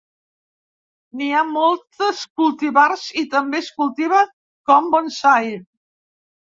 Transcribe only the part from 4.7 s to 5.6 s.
com bonsai.